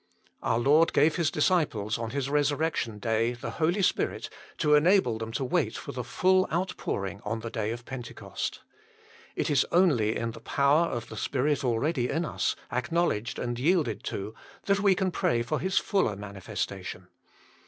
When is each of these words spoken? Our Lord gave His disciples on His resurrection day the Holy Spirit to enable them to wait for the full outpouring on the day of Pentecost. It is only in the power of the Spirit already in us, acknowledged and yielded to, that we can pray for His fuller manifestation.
Our 0.41 0.57
Lord 0.57 0.93
gave 0.93 1.17
His 1.17 1.29
disciples 1.29 1.99
on 1.99 2.09
His 2.09 2.27
resurrection 2.27 2.97
day 2.97 3.33
the 3.33 3.51
Holy 3.51 3.83
Spirit 3.83 4.31
to 4.57 4.73
enable 4.73 5.19
them 5.19 5.31
to 5.33 5.43
wait 5.45 5.77
for 5.77 5.91
the 5.91 6.03
full 6.03 6.47
outpouring 6.51 7.21
on 7.23 7.41
the 7.41 7.51
day 7.51 7.69
of 7.69 7.85
Pentecost. 7.85 8.61
It 9.35 9.51
is 9.51 9.63
only 9.71 10.15
in 10.15 10.31
the 10.31 10.39
power 10.39 10.87
of 10.87 11.09
the 11.09 11.17
Spirit 11.17 11.63
already 11.63 12.09
in 12.09 12.25
us, 12.25 12.55
acknowledged 12.71 13.37
and 13.37 13.59
yielded 13.59 14.03
to, 14.05 14.33
that 14.65 14.79
we 14.79 14.95
can 14.95 15.11
pray 15.11 15.43
for 15.43 15.59
His 15.59 15.77
fuller 15.77 16.15
manifestation. 16.15 17.07